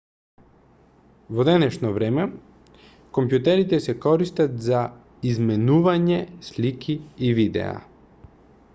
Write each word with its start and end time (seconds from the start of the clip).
во 1.39 1.43
денешно 1.49 1.91
време 1.97 2.23
компјутерите 3.17 3.81
се 3.89 3.95
користат 4.07 4.57
за 4.71 4.81
изменување 5.33 6.19
слики 6.51 6.99
и 7.29 7.33
видеа 7.43 7.79